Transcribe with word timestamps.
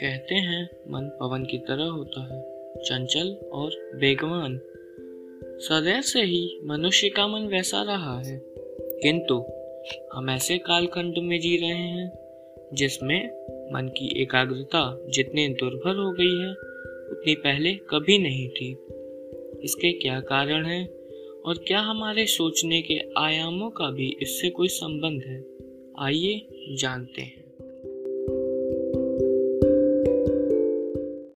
कहते 0.00 0.34
हैं, 0.34 0.70
मन 0.88 1.16
पवन 1.20 1.44
की 1.44 1.58
तरह 1.58 1.84
होता 1.84 2.34
है, 2.34 2.42
चंचल 2.82 3.28
और 3.52 3.70
बेगवान। 3.94 4.60
सदैव 5.44 6.00
से 6.00 6.22
ही 6.22 6.60
मनुष्य 6.64 7.08
का 7.08 7.26
मन 7.26 7.46
वैसा 7.46 7.82
रहा 7.82 8.20
है। 8.20 8.42
किंतु 9.02 9.44
हम 10.14 10.30
ऐसे 10.30 10.58
कालखंड 10.58 11.14
में 11.18 11.40
जी 11.40 11.56
रहे 11.56 11.68
हैं, 11.68 12.12
जिसमें 12.74 13.26
मन 13.74 13.88
की 13.88 14.22
एकाग्रता 14.22 15.06
जितनी 15.08 15.48
दुर्भर 15.48 15.96
हो 15.96 16.12
गई 16.12 16.38
है, 16.38 16.50
उतनी 17.10 17.34
पहले 17.34 17.72
कभी 17.74 18.18
नहीं 18.18 18.48
थी। 18.48 18.72
इसके 19.64 19.92
क्या 19.92 20.20
कारण 20.20 20.66
है 20.66 20.86
और 21.44 21.58
क्या 21.66 21.80
हमारे 21.80 22.26
सोचने 22.26 22.82
के 22.82 23.00
आयामों 23.16 23.70
का 23.70 23.90
भी 23.90 24.16
इससे 24.22 24.50
कोई 24.50 24.68
संबंध 24.68 25.22
है? 25.22 25.44
आइए 25.98 26.46
जानते 26.76 27.22
हैं। 27.22 27.37